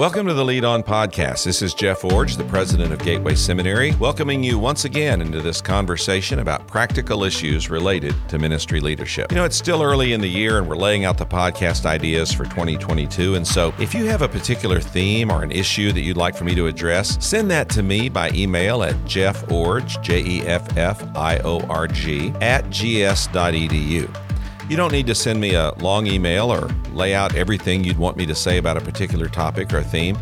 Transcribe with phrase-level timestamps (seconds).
[0.00, 1.44] Welcome to the Lead On Podcast.
[1.44, 5.60] This is Jeff Iorg, the president of Gateway Seminary, welcoming you once again into this
[5.60, 9.30] conversation about practical issues related to ministry leadership.
[9.30, 12.32] You know, it's still early in the year and we're laying out the podcast ideas
[12.32, 13.34] for 2022.
[13.34, 16.44] And so if you have a particular theme or an issue that you'd like for
[16.44, 20.78] me to address, send that to me by email at Jeff Iorg, J E F
[20.78, 24.29] F I O R G, at gs.edu.
[24.70, 28.16] You don't need to send me a long email or lay out everything you'd want
[28.16, 30.16] me to say about a particular topic or theme.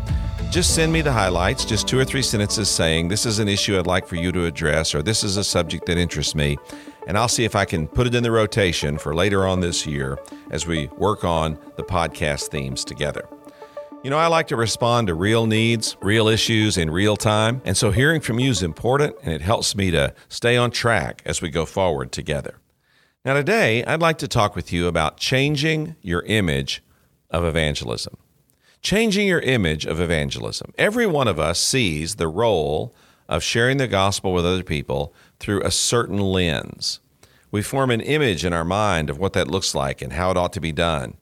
[0.49, 3.77] Just send me the highlights, just two or three sentences saying, This is an issue
[3.77, 6.57] I'd like for you to address, or this is a subject that interests me.
[7.05, 9.85] And I'll see if I can put it in the rotation for later on this
[9.85, 10.17] year
[10.49, 13.29] as we work on the podcast themes together.
[14.03, 17.61] You know, I like to respond to real needs, real issues in real time.
[17.65, 21.21] And so hearing from you is important and it helps me to stay on track
[21.23, 22.55] as we go forward together.
[23.25, 26.81] Now, today, I'd like to talk with you about changing your image
[27.29, 28.15] of evangelism.
[28.81, 30.71] Changing your image of evangelism.
[30.77, 32.95] Every one of us sees the role
[33.27, 37.01] of sharing the gospel with other people through a certain lens.
[37.51, 40.37] We form an image in our mind of what that looks like and how it
[40.37, 41.17] ought to be done.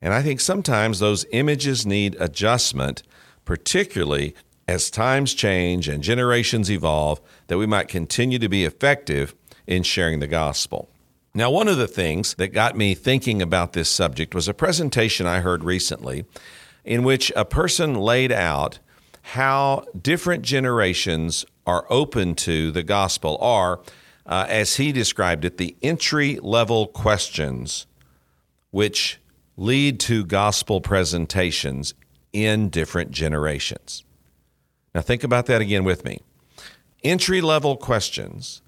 [0.00, 3.02] And I think sometimes those images need adjustment,
[3.44, 4.36] particularly
[4.68, 9.34] as times change and generations evolve, that we might continue to be effective
[9.66, 10.88] in sharing the gospel.
[11.36, 15.26] Now, one of the things that got me thinking about this subject was a presentation
[15.26, 16.24] I heard recently
[16.82, 18.78] in which a person laid out
[19.20, 23.82] how different generations are open to the gospel, or,
[24.24, 27.86] uh, as he described it, the entry level questions
[28.70, 29.20] which
[29.58, 31.92] lead to gospel presentations
[32.32, 34.04] in different generations.
[34.94, 36.22] Now, think about that again with me.
[37.04, 38.62] Entry level questions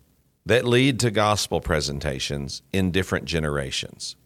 [0.48, 4.16] that lead to gospel presentations in different generations.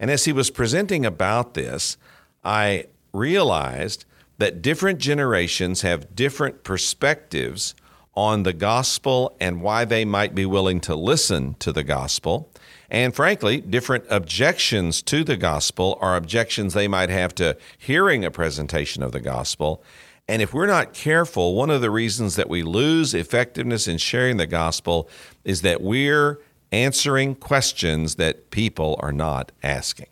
[0.00, 1.98] And as he was presenting about this,
[2.42, 4.06] I realized
[4.38, 7.74] that different generations have different perspectives
[8.14, 12.50] on the gospel and why they might be willing to listen to the gospel.
[12.90, 18.30] And frankly, different objections to the gospel are objections they might have to hearing a
[18.30, 19.82] presentation of the gospel.
[20.28, 24.38] And if we're not careful, one of the reasons that we lose effectiveness in sharing
[24.38, 25.08] the gospel
[25.44, 26.40] is that we're
[26.72, 30.08] answering questions that people are not asking.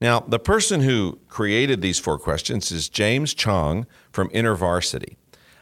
[0.00, 5.16] Now, the person who created these four questions is James Choung from InterVarsity.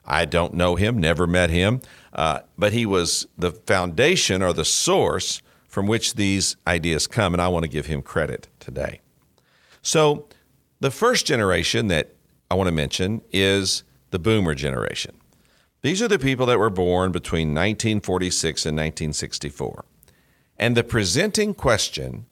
[0.04, 1.80] I don't know him, never met him,
[2.12, 7.42] uh, but he was the foundation or the source from which these ideas come, and
[7.42, 9.00] I want to give him credit today.
[9.82, 10.28] So,
[10.80, 12.14] the first generation that
[12.50, 15.16] I want to mention is the boomer generation.
[15.82, 19.84] These are the people that were born between 1946 and 1964.
[20.58, 22.26] And the presenting question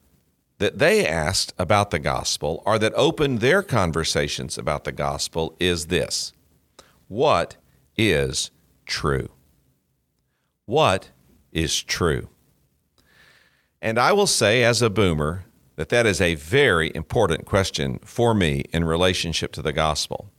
[0.58, 5.86] that they asked about the gospel or that opened their conversations about the gospel is
[5.86, 6.32] this
[7.08, 7.56] What
[7.96, 8.50] is
[8.84, 9.28] true?
[10.64, 11.10] What
[11.52, 12.28] is true?
[13.80, 15.44] And I will say, as a boomer,
[15.76, 20.30] that that is a very important question for me in relationship to the gospel.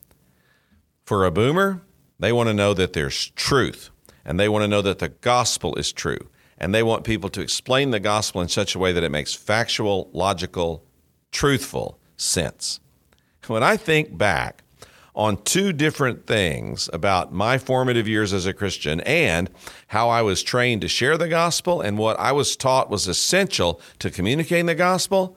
[1.05, 1.81] For a boomer,
[2.19, 3.91] they want to know that there's truth
[4.25, 6.29] and they want to know that the gospel is true.
[6.57, 9.33] And they want people to explain the gospel in such a way that it makes
[9.33, 10.83] factual, logical,
[11.31, 12.79] truthful sense.
[13.45, 14.63] When I think back
[15.17, 19.50] on two different things about my formative years as a Christian and
[19.88, 23.81] how I was trained to share the gospel and what I was taught was essential
[23.97, 25.35] to communicating the gospel,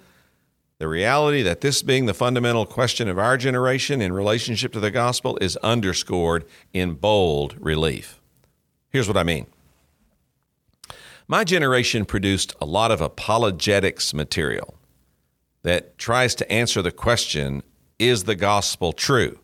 [0.76, 4.90] the reality that this being the fundamental question of our generation in relationship to the
[4.90, 8.20] gospel is underscored in bold relief.
[8.90, 9.46] Here's what I mean.
[11.26, 14.74] My generation produced a lot of apologetics material
[15.62, 17.62] that tries to answer the question
[17.98, 19.38] is the gospel true?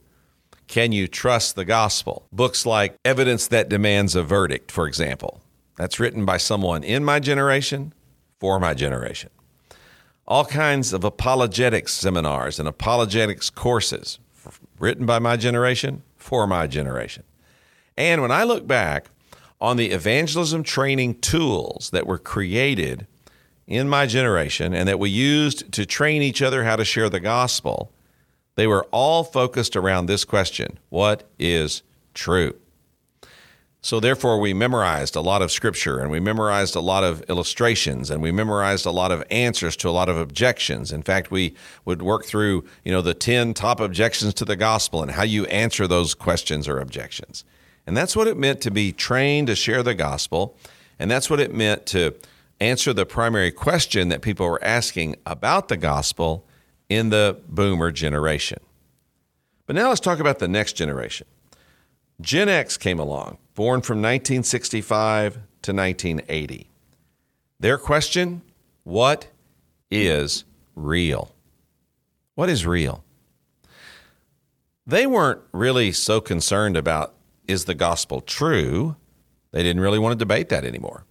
[0.67, 2.27] Can you trust the gospel?
[2.33, 5.41] Books like Evidence That Demands a Verdict, for example.
[5.77, 7.93] That's written by someone in my generation
[8.41, 9.31] for my generation
[10.29, 14.19] all kinds of apologetics seminars and apologetics courses
[14.79, 17.23] written by my generation for my generation.
[17.97, 19.07] And when I look back
[19.61, 23.07] on the evangelism training tools that were created
[23.67, 27.21] in my generation and that we used to train each other how to share the
[27.21, 27.91] gospel,
[28.57, 31.83] they were all focused around this question What is
[32.15, 32.55] true?
[33.83, 38.11] So, therefore, we memorized a lot of scripture and we memorized a lot of illustrations
[38.11, 40.91] and we memorized a lot of answers to a lot of objections.
[40.91, 41.55] In fact, we
[41.85, 45.47] would work through, you know, the 10 top objections to the gospel and how you
[45.47, 47.45] answer those questions or objections.
[47.87, 50.57] And that's what it meant to be trained to share the gospel.
[50.99, 52.17] And that's what it meant to
[52.59, 56.46] answer the primary question that people were asking about the gospel
[56.89, 58.61] in the boomer generation.
[59.67, 61.27] But now let's talk about the next generation.
[62.21, 66.71] Gen X came along, born from 1965 to 1980.
[67.59, 68.43] Their question
[68.85, 69.29] What
[69.91, 70.45] is
[70.75, 71.35] real?
[72.35, 73.03] What is real?
[74.87, 77.15] They weren't really so concerned about
[77.49, 78.97] is the gospel true?
[79.51, 81.05] They didn't really want to debate that anymore.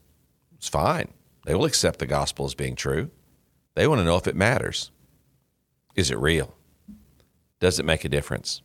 [0.56, 1.10] It's fine.
[1.46, 3.10] They will accept the gospel as being true.
[3.76, 4.92] They want to know if it matters.
[5.96, 6.56] Is it real?
[7.60, 8.62] Does it make a difference?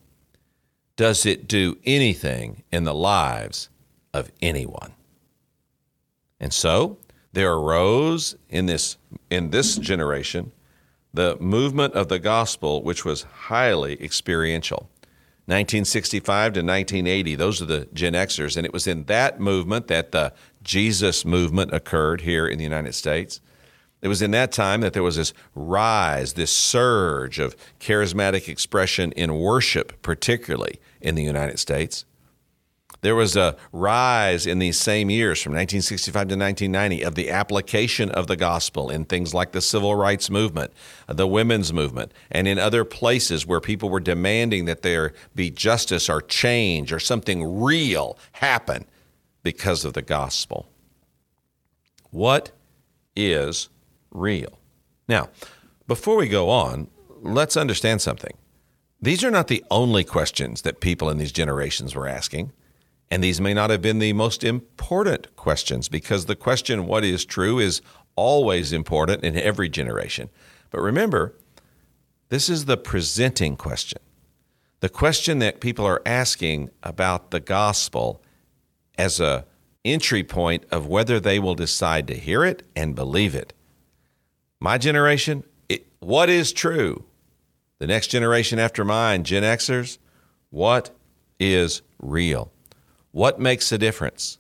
[0.97, 3.69] Does it do anything in the lives
[4.13, 4.93] of anyone?
[6.39, 6.99] And so
[7.33, 8.97] there arose in this
[9.31, 10.53] in this generation
[11.13, 14.89] the movement of the gospel which was highly experiential.
[15.47, 18.57] 1965 to 1980, those are the Gen Xers.
[18.57, 22.95] And it was in that movement that the Jesus movement occurred here in the United
[22.95, 23.41] States.
[24.03, 29.13] It was in that time that there was this rise, this surge of charismatic expression
[29.13, 32.07] in worship, particularly in the United States.
[33.03, 38.11] There was a rise in these same years from 1965 to 1990 of the application
[38.11, 40.73] of the gospel in things like the civil rights movement,
[41.07, 46.11] the women's movement, and in other places where people were demanding that there be justice
[46.11, 48.85] or change or something real happen
[49.43, 50.69] because of the gospel.
[52.11, 52.51] What
[53.17, 53.71] is
[54.11, 54.59] real?
[55.09, 55.29] Now,
[55.87, 56.89] before we go on,
[57.21, 58.37] let's understand something.
[59.03, 62.53] These are not the only questions that people in these generations were asking.
[63.11, 67.25] And these may not have been the most important questions because the question, what is
[67.25, 67.83] true, is
[68.15, 70.29] always important in every generation.
[70.71, 71.35] But remember,
[72.29, 73.99] this is the presenting question.
[74.79, 78.23] The question that people are asking about the gospel
[78.97, 79.45] as a
[79.85, 83.53] entry point of whether they will decide to hear it and believe it.
[84.61, 87.05] My generation, it, what is true?
[87.79, 89.97] The next generation after mine, Gen Xers,
[90.51, 90.91] what
[91.39, 92.53] is real?
[93.11, 94.39] What makes a difference?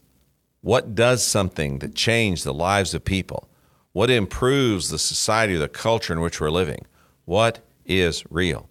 [0.60, 3.48] What does something that changes the lives of people?
[3.92, 6.84] What improves the society or the culture in which we're living?
[7.24, 8.68] What is real?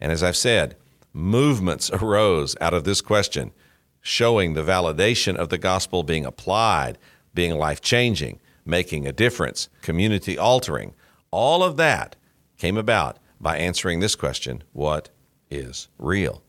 [0.00, 0.76] And as I've said,
[1.12, 3.50] movements arose out of this question,
[4.00, 6.98] showing the validation of the gospel being applied,
[7.34, 10.94] being life changing, making a difference, community altering.
[11.30, 12.14] All of that
[12.58, 15.08] came about by answering this question what
[15.50, 16.42] is real?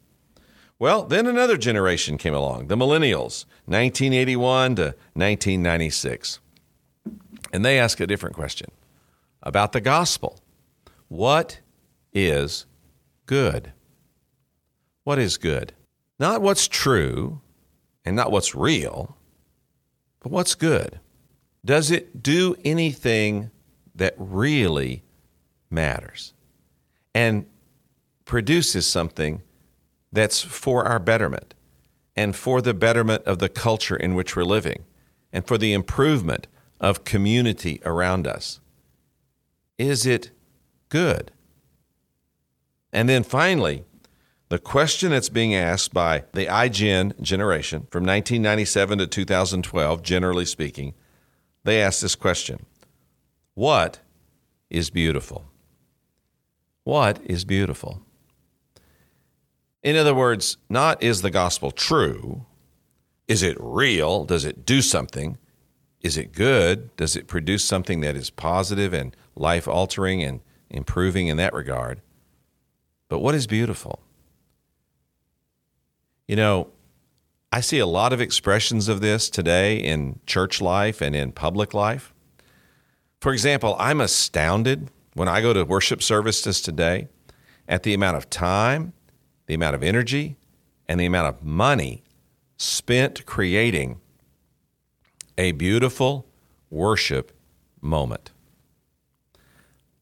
[0.77, 4.83] Well, then another generation came along, the millennials, 1981 to
[5.13, 6.39] 1996.
[7.51, 8.71] And they ask a different question
[9.42, 10.39] about the gospel.
[11.07, 11.60] What
[12.13, 12.66] is
[13.25, 13.74] good?
[15.04, 15.74] What is good?
[16.19, 17.42] Not what's true
[18.06, 19.18] and not what's real,
[20.21, 21.00] but what's good?
[21.64, 23.52] Does it do anything
[23.96, 25.04] that really
[25.70, 26.34] matters
[27.14, 27.46] and
[28.26, 29.42] produces something
[30.12, 31.54] that's for our betterment
[32.16, 34.86] and for the betterment of the culture in which we're living
[35.32, 36.48] and for the improvement
[36.80, 38.60] of community around us?
[39.78, 40.32] Is it
[40.90, 41.32] good?
[42.92, 43.84] And then finally,
[44.50, 50.96] the question that's being asked by the iGen generation from 1997 to 2012, generally speaking,
[51.69, 52.66] they ask this question
[53.54, 54.00] What
[54.69, 55.45] is beautiful?
[56.83, 58.01] What is beautiful?
[59.83, 62.45] In other words, not is the gospel true?
[63.28, 64.26] Is it real?
[64.26, 65.38] Does it do something?
[66.02, 66.95] Is it good?
[66.97, 72.02] Does it produce something that is positive and life altering and improving in that regard?
[73.07, 73.99] But what is beautiful?
[76.28, 76.69] You know,
[77.52, 81.74] I see a lot of expressions of this today in church life and in public
[81.74, 82.14] life.
[83.20, 87.08] For example, I'm astounded when I go to worship services today
[87.68, 88.94] at the amount of time
[89.50, 90.38] the amount of energy
[90.88, 92.04] and the amount of money
[92.58, 94.00] spent creating
[95.40, 96.28] a beautiful
[96.70, 97.32] worship
[97.82, 98.30] moment.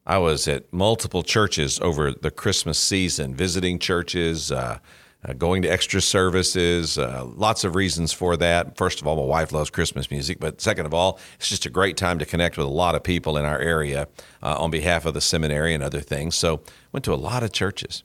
[0.05, 4.79] I was at multiple churches over the Christmas season, visiting churches, uh,
[5.27, 8.77] uh, going to extra services, uh, lots of reasons for that.
[8.77, 11.69] First of all, my wife loves Christmas music, but second of all, it's just a
[11.69, 14.07] great time to connect with a lot of people in our area
[14.41, 16.35] uh, on behalf of the seminary and other things.
[16.35, 18.03] So, went to a lot of churches.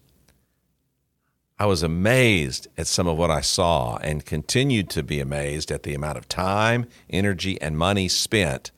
[1.59, 5.85] I was amazed at some of what I saw and continued to be amazed at
[5.85, 8.73] the amount of time, energy, and money spent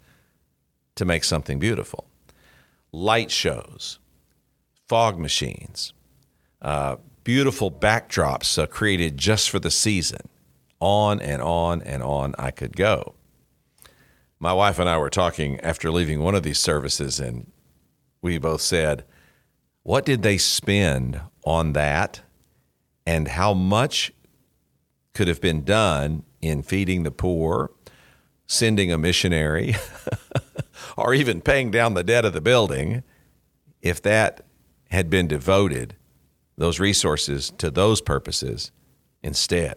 [0.97, 2.07] to make something beautiful.
[2.93, 3.99] Light shows,
[4.87, 5.95] fog machines,
[6.61, 10.29] uh, beautiful backdrops uh, created just for the season.
[10.81, 13.15] On and on and on I could go.
[14.39, 17.51] My wife and I were talking after leaving one of these services, and
[18.21, 19.05] we both said,
[19.83, 22.21] What did they spend on that?
[23.07, 24.13] and how much
[25.13, 27.71] could have been done in feeding the poor,
[28.47, 29.75] sending a missionary,
[30.97, 33.03] or even paying down the debt of the building
[33.83, 34.45] if that
[34.91, 35.97] had been devoted,
[36.57, 38.71] those resources, to those purposes
[39.23, 39.77] instead.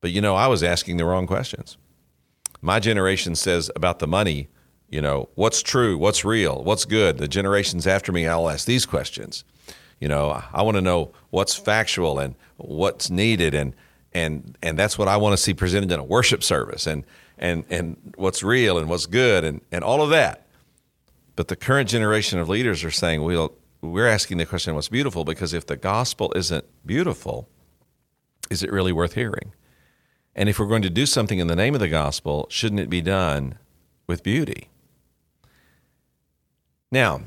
[0.00, 1.76] But you know, I was asking the wrong questions.
[2.60, 4.48] My generation says about the money,
[4.88, 7.18] you know, what's true, what's real, what's good.
[7.18, 9.44] The generations after me, I'll ask these questions.
[10.00, 13.74] You know, I want to know what's factual and what's needed and
[14.12, 17.04] and and that's what I want to see presented in a worship service and
[17.36, 20.46] and and what's real and what's good and and all of that.
[21.36, 25.24] But the current generation of leaders are saying, well, we're asking the question, what's beautiful?
[25.24, 27.48] Because if the gospel isn't beautiful,
[28.50, 29.52] is it really worth hearing?
[30.34, 32.90] And if we're going to do something in the name of the gospel, shouldn't it
[32.90, 33.58] be done
[34.06, 34.68] with beauty?
[36.90, 37.22] Now,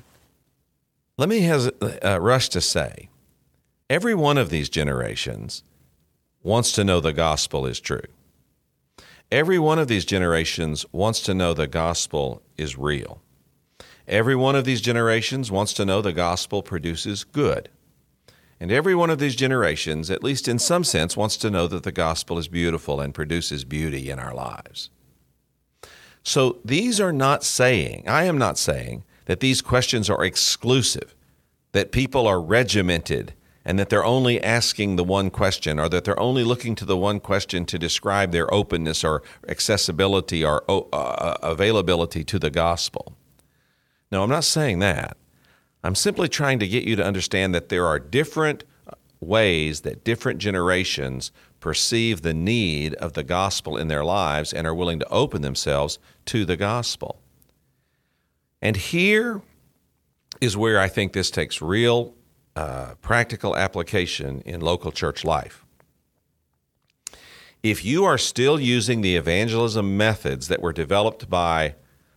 [1.17, 1.69] let me has,
[2.03, 3.09] uh, rush to say
[3.89, 5.63] every one of these generations
[6.41, 8.01] wants to know the gospel is true.
[9.31, 13.21] Every one of these generations wants to know the gospel is real.
[14.07, 17.69] Every one of these generations wants to know the gospel produces good.
[18.59, 21.83] And every one of these generations, at least in some sense, wants to know that
[21.83, 24.91] the gospel is beautiful and produces beauty in our lives.
[26.23, 31.15] So these are not saying, I am not saying, that these questions are exclusive,
[31.71, 36.19] that people are regimented and that they're only asking the one question or that they're
[36.19, 41.37] only looking to the one question to describe their openness or accessibility or uh, uh,
[41.41, 43.15] availability to the gospel.
[44.11, 45.17] No, I'm not saying that.
[45.83, 48.63] I'm simply trying to get you to understand that there are different
[49.19, 54.75] ways that different generations perceive the need of the gospel in their lives and are
[54.75, 57.21] willing to open themselves to the gospel.
[58.61, 59.41] And here
[60.39, 62.13] is where I think this takes real
[62.55, 65.65] uh, practical application in local church life.
[67.63, 71.75] If you are still using the evangelism methods that were developed by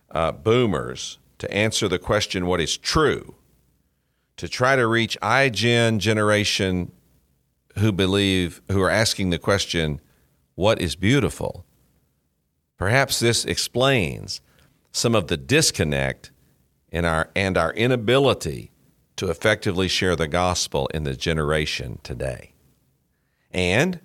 [0.09, 3.35] uh, boomers to answer the question, what is true,
[4.37, 6.91] to try to reach iGen generation
[7.77, 10.01] who believe, who are asking the question,
[10.55, 11.65] what is beautiful,
[12.77, 14.41] perhaps this explains
[14.91, 16.31] some of the disconnect
[16.89, 18.71] in our, and our inability
[19.17, 22.53] to effectively share the gospel in the generation today.
[23.51, 23.99] And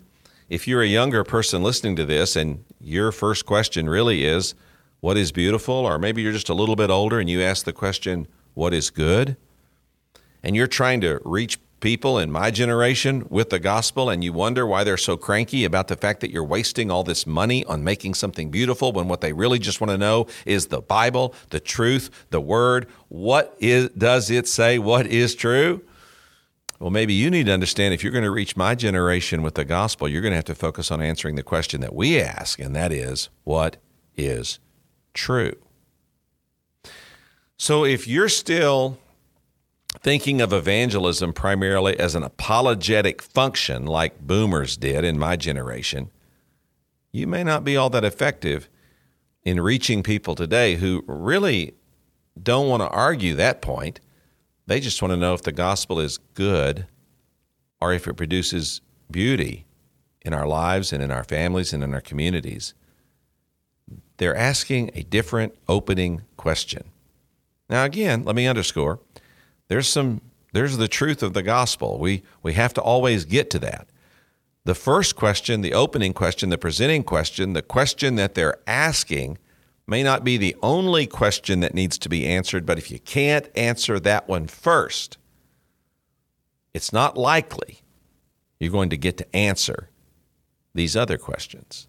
[0.49, 4.55] if you're a younger person listening to this and your first question really is,
[5.01, 5.75] What is beautiful?
[5.75, 8.91] or maybe you're just a little bit older and you ask the question, What is
[8.91, 9.37] good?
[10.43, 14.67] and you're trying to reach people in my generation with the gospel and you wonder
[14.67, 18.15] why they're so cranky about the fact that you're wasting all this money on making
[18.15, 22.11] something beautiful when what they really just want to know is the Bible, the truth,
[22.31, 22.87] the word.
[23.09, 25.83] What is does it say what is true?
[26.79, 29.67] Well, maybe you need to understand if you're going to reach my generation with the
[29.67, 32.75] gospel, you're going to have to focus on answering the question that we ask, and
[32.75, 33.77] that is, what
[34.17, 34.59] is
[35.21, 35.57] true?
[37.59, 38.99] So if you're still
[40.01, 46.11] thinking of evangelism primarily as an apologetic function like boomers did in my generation,
[47.13, 48.69] you may not be all that effective
[49.45, 51.75] in reaching people today who really
[52.43, 54.01] don't want to argue that point.
[54.67, 56.87] They just want to know if the gospel is good
[57.81, 59.67] or if it produces beauty
[60.23, 62.73] in our lives and in our families and in our communities.
[64.21, 66.91] They're asking a different opening question.
[67.71, 69.01] Now, again, let me underscore
[69.69, 70.21] there's some
[70.53, 71.99] there's the truth of the gospel.
[71.99, 73.89] We we have to always get to that.
[74.65, 79.39] The first question, the opening question, the presenting question, the question that they're asking
[79.87, 83.49] may not be the only question that needs to be answered, but if you can't
[83.57, 85.17] answer that one first,
[86.75, 87.81] it's not likely
[88.59, 89.89] you're going to get to answer
[90.75, 91.89] these other questions.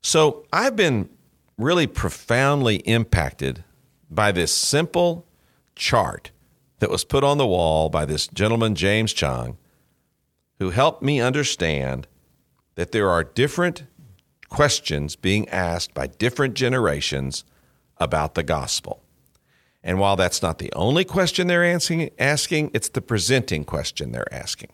[0.00, 1.08] So I've been
[1.56, 3.64] really profoundly impacted
[4.10, 5.26] by this simple
[5.74, 6.30] chart
[6.78, 9.56] that was put on the wall by this gentleman, James Choung,
[10.58, 12.06] who helped me understand
[12.76, 13.84] that there are different
[14.48, 17.44] questions being asked by different generations
[17.98, 19.02] about the gospel.
[19.82, 24.32] And while that's not the only question they're asking, asking, it's the presenting question they're
[24.32, 24.70] asking.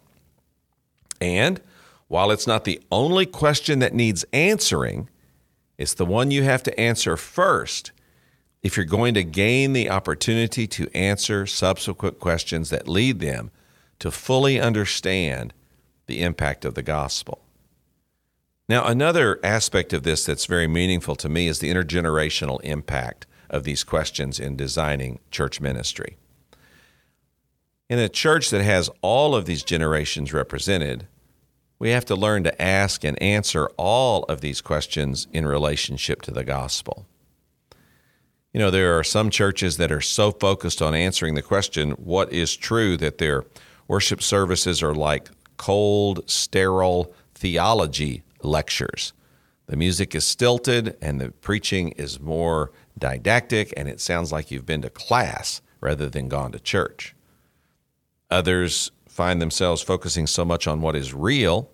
[1.20, 1.60] And
[2.08, 5.08] while it's not the only question that needs answering,
[5.78, 7.92] it's the one you have to answer first
[8.62, 13.50] if you're going to gain the opportunity to answer subsequent questions that lead them
[13.98, 15.52] to fully understand
[16.06, 17.40] the impact of the gospel.
[18.68, 23.64] Now, another aspect of this that's very meaningful to me is the intergenerational impact of
[23.64, 26.16] these questions in designing church ministry.
[27.90, 31.06] In a church that has all of these generations represented,
[31.78, 36.30] we have to learn to ask and answer all of these questions in relationship to
[36.30, 37.06] the gospel.
[38.52, 42.32] You know, there are some churches that are so focused on answering the question, what
[42.32, 43.44] is true, that their
[43.88, 49.12] worship services are like cold, sterile theology lectures.
[49.66, 54.66] The music is stilted and the preaching is more didactic, and it sounds like you've
[54.66, 57.14] been to class rather than gone to church.
[58.30, 61.70] Others find themselves focusing so much on what is real,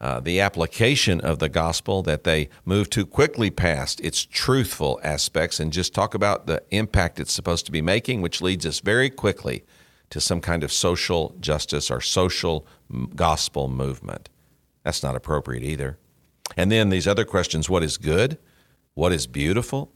[0.00, 5.60] uh, the application of the gospel, that they move too quickly past its truthful aspects
[5.60, 9.10] and just talk about the impact it's supposed to be making, which leads us very
[9.10, 9.64] quickly
[10.08, 12.66] to some kind of social justice or social
[13.14, 14.30] gospel movement.
[14.82, 15.98] That's not appropriate either.
[16.56, 18.38] And then these other questions what is good?
[18.94, 19.92] What is beautiful?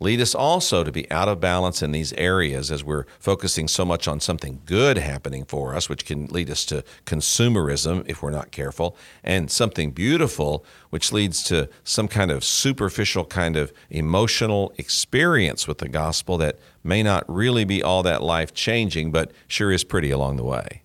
[0.00, 3.84] Lead us also to be out of balance in these areas as we're focusing so
[3.84, 8.30] much on something good happening for us, which can lead us to consumerism if we're
[8.30, 14.72] not careful, and something beautiful, which leads to some kind of superficial kind of emotional
[14.78, 19.70] experience with the gospel that may not really be all that life changing, but sure
[19.70, 20.82] is pretty along the way.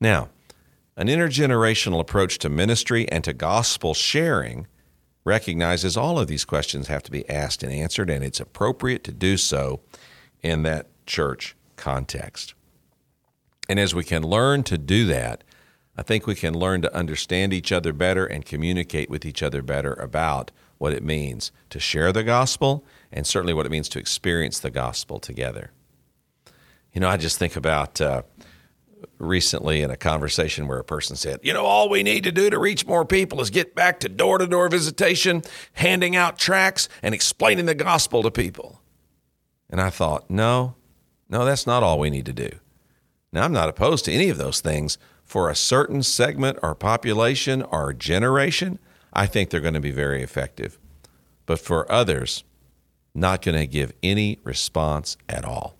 [0.00, 0.28] Now,
[0.96, 4.66] an intergenerational approach to ministry and to gospel sharing
[5.28, 9.12] recognizes all of these questions have to be asked and answered, and it's appropriate to
[9.12, 9.80] do so
[10.42, 12.54] in that church context.
[13.68, 15.44] And as we can learn to do that,
[15.96, 19.62] I think we can learn to understand each other better and communicate with each other
[19.62, 23.98] better about what it means to share the gospel and certainly what it means to
[23.98, 25.72] experience the gospel together.
[26.92, 28.22] You know, I just think about uh,
[29.18, 32.50] recently in a conversation where a person said, You know, all we need to do
[32.50, 35.42] to reach more people is get back to door to door visitation,
[35.74, 38.80] handing out tracts, and explaining the gospel to people.
[39.70, 40.74] And I thought, No,
[41.28, 42.50] no, that's not all we need to do.
[43.32, 44.98] Now, I'm not opposed to any of those things.
[45.24, 48.78] For a certain segment or population or generation,
[49.12, 50.78] I think they're going to be very effective.
[51.44, 52.44] But for others,
[53.14, 55.77] not going to give any response at all.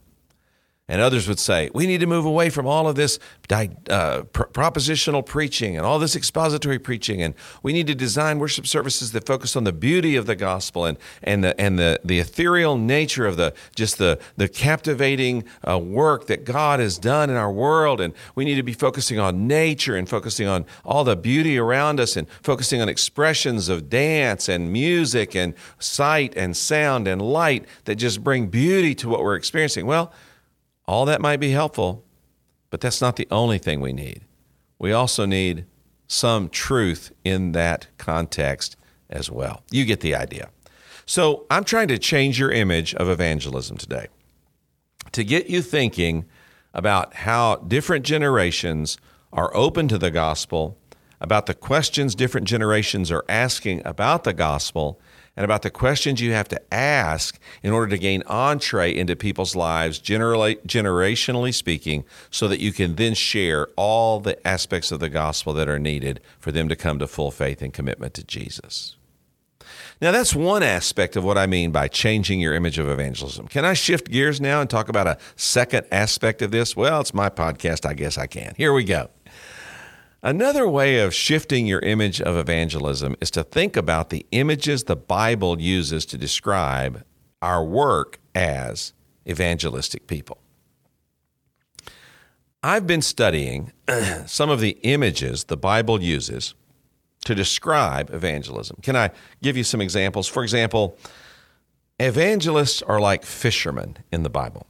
[0.91, 3.19] And others would say, we need to move away from all of this
[3.51, 7.21] uh, pr- propositional preaching and all this expository preaching.
[7.21, 10.87] And we need to design worship services that focus on the beauty of the gospel
[10.87, 15.79] and, and, the, and the, the ethereal nature of the just the, the captivating uh,
[15.79, 18.01] work that God has done in our world.
[18.01, 22.01] And we need to be focusing on nature and focusing on all the beauty around
[22.01, 27.67] us and focusing on expressions of dance and music and sight and sound and light
[27.85, 29.85] that just bring beauty to what we're experiencing.
[29.85, 30.15] Well,
[30.89, 32.03] all that might be helpful,
[32.71, 34.23] but that's not the only thing we need.
[34.79, 35.67] We also need
[36.07, 38.75] some truth in that context
[39.11, 39.63] as well.
[39.71, 40.49] You get the idea.
[41.05, 44.09] So, I'm trying to change your image of evangelism today
[45.13, 46.27] to get you thinking
[46.75, 48.99] about how different generations
[49.33, 50.79] are open to the gospel,
[51.21, 55.01] about the questions different generations are asking about the gospel,
[55.39, 59.55] and about the questions you have to ask in order to gain entree into people's
[59.55, 65.09] lives, generally, generationally speaking, so that you can then share all the aspects of the
[65.09, 68.97] gospel that are needed for them to come to full faith and commitment to Jesus.
[70.01, 73.47] Now, that's one aspect of what I mean by changing your image of evangelism.
[73.47, 76.75] Can I shift gears now and talk about a second aspect of this?
[76.75, 77.87] Well, it's my podcast.
[77.87, 78.55] I guess I can.
[78.57, 79.09] Here we go.
[80.23, 84.97] Another way of shifting your image of evangelism is to think about the images the
[84.97, 87.05] Bible uses to describe
[87.41, 88.93] our work as
[89.29, 90.39] evangelistic people.
[92.65, 93.73] I've been studying
[94.27, 96.55] some of the images the Bible uses
[97.25, 98.79] to describe evangelism.
[98.83, 100.27] Can I give you some examples?
[100.27, 100.99] For example,
[102.01, 104.67] evangelists are like fishermen in the Bible.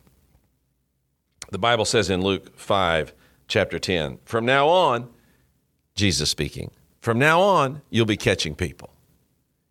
[1.50, 3.14] The Bible says in Luke 5,
[3.46, 5.08] chapter 10, from now on,
[5.98, 6.70] Jesus speaking.
[7.00, 8.94] From now on, you'll be catching people.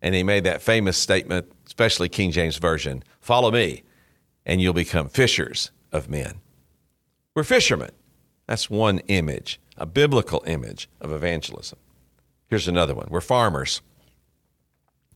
[0.00, 3.82] And he made that famous statement, especially King James Version follow me,
[4.46, 6.34] and you'll become fishers of men.
[7.34, 7.90] We're fishermen.
[8.46, 11.78] That's one image, a biblical image of evangelism.
[12.48, 13.82] Here's another one we're farmers.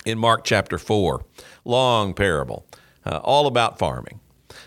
[0.04, 1.24] In Mark chapter 4,
[1.64, 2.66] long parable,
[3.06, 4.18] uh, all about farming,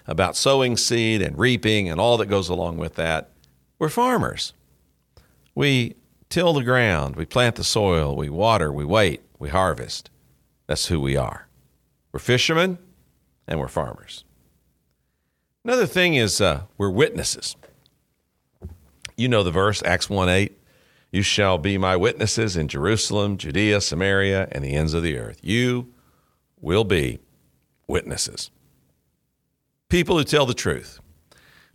[0.08, 3.32] about sowing seed and reaping and all that goes along with that.
[3.78, 4.54] We're farmers.
[5.54, 5.96] We
[6.36, 10.10] till the ground, we plant the soil, we water, we wait, we harvest.
[10.68, 11.48] That's who we are.
[12.12, 12.78] We're fishermen
[13.48, 14.26] and we're farmers.
[15.64, 17.56] Another thing is uh, we're witnesses.
[19.16, 20.60] You know the verse, Acts 1 8.
[21.10, 25.40] You shall be my witnesses in Jerusalem, Judea, Samaria, and the ends of the earth.
[25.42, 25.94] You
[26.60, 27.20] will be
[27.88, 28.52] witnesses.
[29.88, 31.00] People who tell the truth,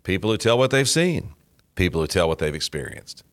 [0.02, 1.32] people who tell what they've seen,
[1.76, 3.24] people who tell what they've experienced,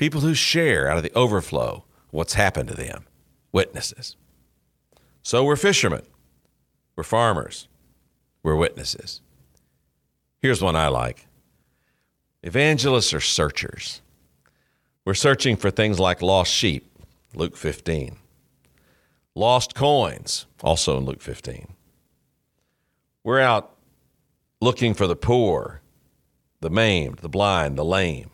[0.00, 3.04] people who share out of the overflow what's happened to them,
[3.52, 4.16] witnesses.
[5.22, 6.04] So we're fishermen,
[6.96, 7.68] we're farmers,
[8.42, 9.20] we're witnesses.
[10.40, 11.26] Here's one I like
[12.42, 14.00] evangelists are searchers.
[15.04, 16.90] We're searching for things like lost sheep,
[17.34, 18.16] Luke 15,
[19.34, 21.74] lost coins, also in Luke 15.
[23.22, 23.76] We're out
[24.62, 25.82] looking for the poor,
[26.62, 28.29] the maimed, the blind, the lame.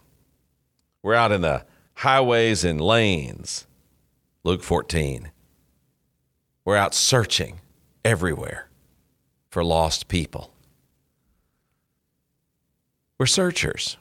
[1.07, 1.65] We're out in the
[1.95, 3.69] highways and lanes,
[4.43, 5.31] Luke 14.
[6.65, 7.61] We're out searching
[8.05, 8.69] everywhere
[9.49, 10.53] for lost people.
[13.21, 13.99] We're searchers.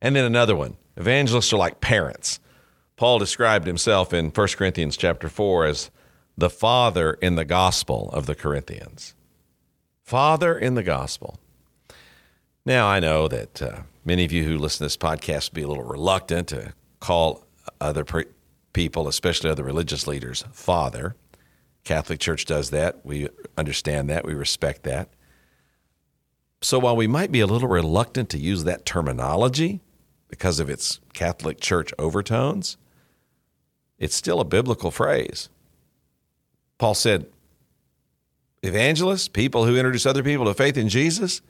[0.00, 2.38] And then another one evangelists are like parents.
[2.94, 5.90] Paul described himself in 1 Corinthians chapter 4 as
[6.38, 9.16] the father in the gospel of the Corinthians.
[10.04, 11.40] Father in the gospel.
[12.64, 15.68] Now, I know that uh, many of you who listen to this podcast be a
[15.68, 17.44] little reluctant to call
[17.80, 18.26] other pre-
[18.72, 21.16] people, especially other religious leaders, father.
[21.84, 23.04] Catholic Church does that.
[23.04, 24.24] We understand that.
[24.24, 25.08] We respect that.
[26.62, 29.80] So while we might be a little reluctant to use that terminology
[30.28, 32.78] because of its Catholic Church overtones,
[33.98, 35.50] it's still a biblical phrase.
[36.78, 37.26] Paul said,
[38.62, 41.42] evangelists, people who introduce other people to faith in Jesus,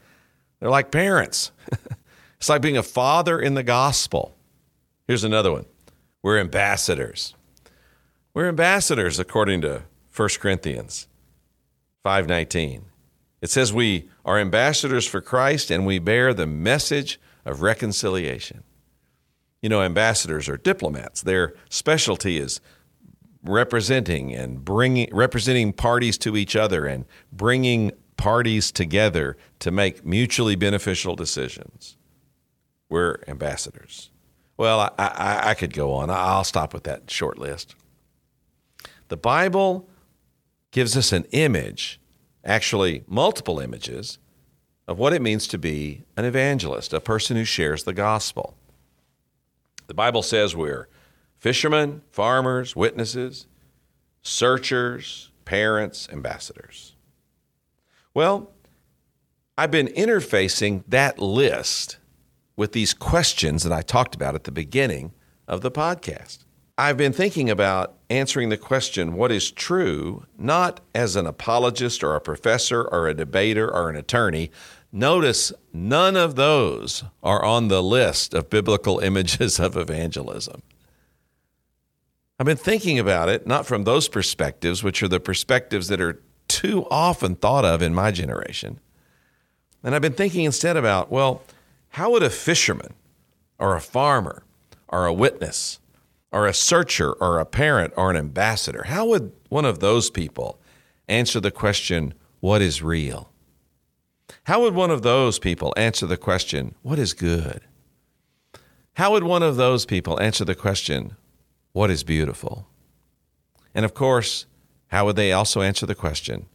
[0.59, 1.53] they're like parents.
[2.45, 4.37] it's like being a father in the gospel.
[5.09, 5.65] Here's another one.
[6.23, 7.35] We're ambassadors.
[8.35, 11.09] We're ambassadors according to 1 Corinthians
[12.05, 12.83] 5:19.
[13.41, 18.63] It says we are ambassadors for Christ and we bear the message of reconciliation.
[19.63, 21.23] You know, ambassadors are diplomats.
[21.23, 22.61] Their specialty is
[23.43, 30.57] representing and bringing representing parties to each other and bringing parties together to make mutually
[30.57, 31.97] beneficial decisions.
[32.89, 34.11] We're ambassadors.
[34.57, 36.11] Well, I, I, I could go on.
[36.11, 37.75] I'll stop with that short list.
[39.09, 39.89] The Bible
[40.71, 42.01] gives us an image,
[42.45, 44.19] actually, multiple images,
[44.87, 48.57] of what it means to be an evangelist, a person who shares the gospel.
[49.87, 50.89] The Bible says we're
[51.39, 53.47] fishermen, farmers, witnesses,
[54.23, 56.95] searchers, parents, ambassadors.
[58.15, 58.51] Well,
[59.57, 61.99] I've been interfacing that list
[62.57, 65.13] with these questions that I talked about at the beginning
[65.49, 66.45] of the podcast.
[66.77, 72.17] I've been thinking about answering the question, what is true, not as an apologist or
[72.17, 74.51] a professor or a debater or an attorney.
[74.91, 80.63] Notice none of those are on the list of biblical images of evangelism.
[82.39, 86.21] I've been thinking about it, not from those perspectives, which are the perspectives that are
[86.49, 88.81] too often thought of in my generation.
[89.85, 91.43] And I've been thinking instead about, well,
[91.95, 92.93] how would a fisherman
[93.57, 94.43] or a farmer
[94.89, 95.79] or a witness
[96.33, 100.59] or a searcher or a parent or an ambassador, how would one of those people
[101.07, 103.31] answer the question, what is real?
[104.43, 107.61] How would one of those people answer the question, what is good?
[108.95, 111.15] How would one of those people answer the question,
[111.71, 112.67] what is beautiful?
[113.73, 114.47] And of course,
[114.89, 116.47] how would they also answer the question,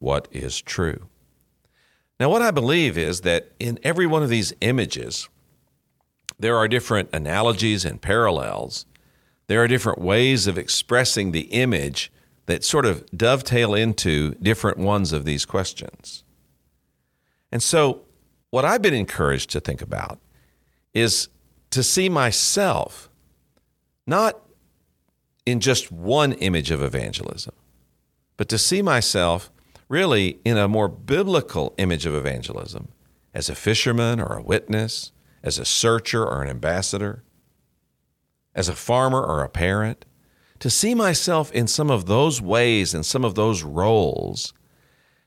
[0.00, 1.06] what is true?
[2.20, 5.28] Now, what I believe is that in every one of these images,
[6.38, 8.86] there are different analogies and parallels.
[9.46, 12.12] There are different ways of expressing the image
[12.46, 16.24] that sort of dovetail into different ones of these questions.
[17.50, 18.02] And so,
[18.50, 20.18] what I've been encouraged to think about
[20.92, 21.28] is
[21.70, 23.08] to see myself
[24.06, 24.40] not
[25.44, 27.54] in just one image of evangelism,
[28.36, 29.50] but to see myself
[29.94, 32.88] really in a more biblical image of evangelism
[33.32, 35.12] as a fisherman or a witness,
[35.44, 37.22] as a searcher or an ambassador,
[38.56, 40.04] as a farmer or a parent,
[40.58, 44.52] to see myself in some of those ways and some of those roles.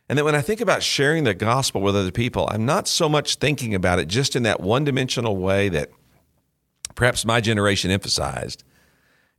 [0.09, 3.07] And that when I think about sharing the gospel with other people, I'm not so
[3.07, 5.91] much thinking about it just in that one dimensional way that
[6.93, 8.65] perhaps my generation emphasized,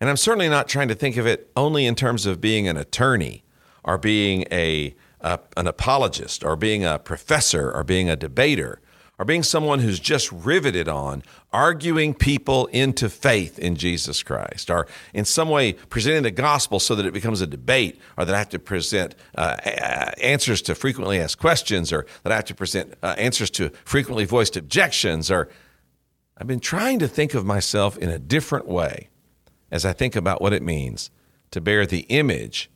[0.00, 2.78] and I'm certainly not trying to think of it only in terms of being an
[2.78, 3.44] attorney
[3.84, 8.80] or being a, a, an apologist or being a professor or being a debater
[9.18, 14.86] or being someone who's just riveted on arguing people into faith in Jesus Christ or
[15.12, 18.38] in some way presenting the gospel so that it becomes a debate or that I
[18.38, 19.56] have to present uh,
[20.22, 24.24] answers to frequently asked questions or that I have to present uh, answers to frequently
[24.24, 25.48] voiced objections or
[26.36, 29.08] I've been trying to think of myself in a different way
[29.72, 31.10] as I think about what it means
[31.50, 32.70] to bear the image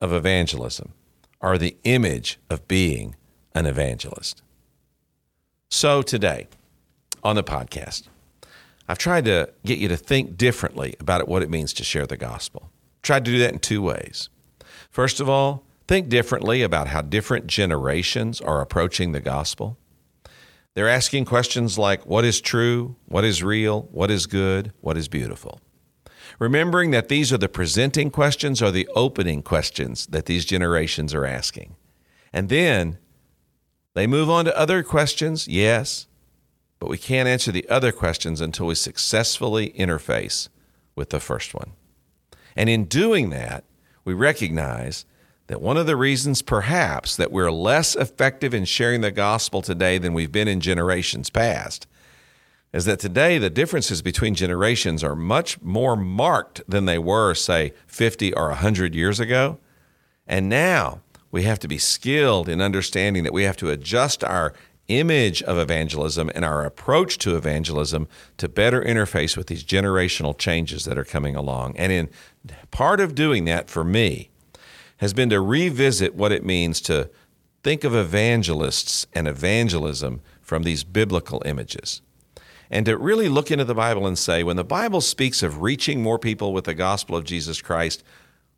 [0.00, 0.94] of evangelism
[1.40, 3.14] or the image of being
[3.54, 4.42] an evangelist.
[5.70, 6.48] So, today
[7.22, 8.04] on the podcast,
[8.88, 12.16] I've tried to get you to think differently about what it means to share the
[12.16, 12.70] gospel.
[13.02, 14.28] Tried to do that in two ways.
[14.90, 19.76] First of all, think differently about how different generations are approaching the gospel.
[20.74, 25.08] They're asking questions like what is true, what is real, what is good, what is
[25.08, 25.60] beautiful.
[26.38, 31.24] Remembering that these are the presenting questions or the opening questions that these generations are
[31.24, 31.76] asking.
[32.32, 32.98] And then
[33.94, 36.06] they move on to other questions, yes,
[36.78, 40.48] but we can't answer the other questions until we successfully interface
[40.94, 41.72] with the first one.
[42.54, 43.64] And in doing that,
[44.04, 45.06] we recognize
[45.46, 49.96] that one of the reasons, perhaps, that we're less effective in sharing the gospel today
[49.96, 51.86] than we've been in generations past
[52.72, 57.72] is that today the differences between generations are much more marked than they were, say,
[57.86, 59.58] 50 or 100 years ago.
[60.26, 61.00] And now
[61.30, 64.52] we have to be skilled in understanding that we have to adjust our
[64.88, 68.06] image of evangelism and our approach to evangelism
[68.38, 71.76] to better interface with these generational changes that are coming along.
[71.76, 72.08] And in
[72.70, 74.30] part of doing that for me
[74.98, 77.10] has been to revisit what it means to
[77.62, 82.00] think of evangelists and evangelism from these biblical images.
[82.70, 86.02] And to really look into the Bible and say, when the Bible speaks of reaching
[86.02, 88.02] more people with the gospel of Jesus Christ,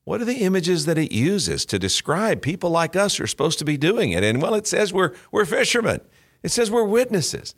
[0.04, 3.58] what are the images that it uses to describe people like us who are supposed
[3.58, 4.24] to be doing it?
[4.24, 6.00] And well, it says we're, we're fishermen,
[6.42, 7.54] it says we're witnesses,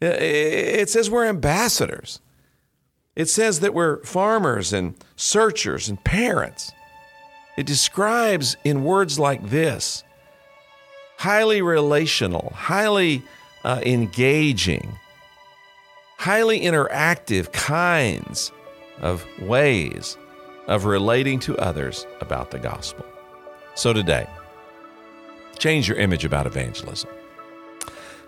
[0.00, 2.20] it says we're ambassadors,
[3.16, 6.72] it says that we're farmers and searchers and parents.
[7.56, 10.04] It describes in words like this
[11.16, 13.22] highly relational, highly
[13.64, 14.98] uh, engaging,
[16.18, 18.52] highly interactive kinds
[19.00, 20.18] of ways
[20.66, 23.06] of relating to others about the gospel.
[23.74, 24.28] So today,
[25.58, 27.10] change your image about evangelism.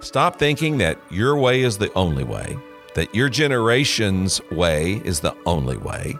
[0.00, 2.56] Stop thinking that your way is the only way,
[2.94, 6.16] that your generation's way is the only way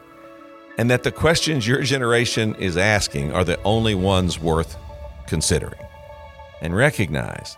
[0.80, 4.78] and that the questions your generation is asking are the only ones worth
[5.26, 5.78] considering.
[6.62, 7.54] And recognize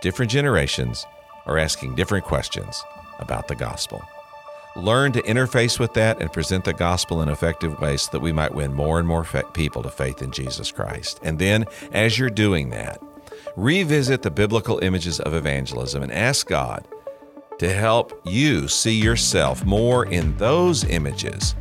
[0.00, 1.06] different generations
[1.46, 2.82] are asking different questions
[3.18, 4.02] about the gospel.
[4.76, 8.32] Learn to interface with that and present the gospel in effective ways so that we
[8.32, 11.20] might win more and more people to faith in Jesus Christ.
[11.22, 13.00] And then, as you're doing that,
[13.56, 16.88] revisit the biblical images of evangelism and ask God
[17.58, 21.54] to help you see yourself more in those images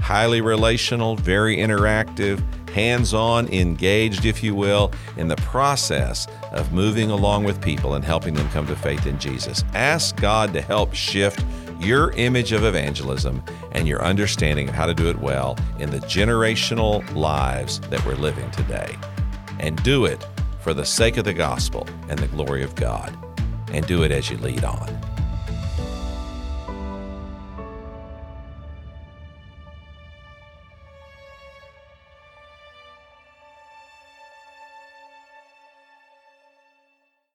[0.00, 7.10] highly relational, very interactive, hands on, engaged, if you will, in the process of moving
[7.10, 9.64] along with people and helping them come to faith in Jesus.
[9.74, 11.44] Ask God to help shift
[11.80, 15.98] your image of evangelism and your understanding of how to do it well in the
[16.00, 18.94] generational lives that we're living today.
[19.58, 20.26] And do it
[20.60, 23.16] for the sake of the gospel and the glory of God.
[23.72, 24.88] And do it as you lead on.